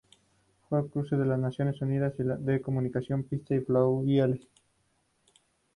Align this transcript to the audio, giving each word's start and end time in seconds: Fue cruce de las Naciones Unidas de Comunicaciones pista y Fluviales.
Fue 0.67 0.89
cruce 0.89 1.15
de 1.15 1.27
las 1.27 1.37
Naciones 1.37 1.79
Unidas 1.79 2.15
de 2.17 2.59
Comunicaciones 2.59 3.27
pista 3.27 3.53
y 3.53 3.59
Fluviales. 3.59 4.41